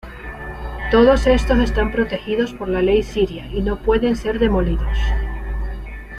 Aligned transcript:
Todos 0.89 1.27
estos 1.27 1.59
están 1.59 1.91
protegidos 1.91 2.55
por 2.55 2.67
la 2.67 2.81
ley 2.81 3.03
siria 3.03 3.45
y 3.53 3.61
no 3.61 3.83
pueden 3.83 4.15
ser 4.15 4.39
demolidos. 4.39 4.97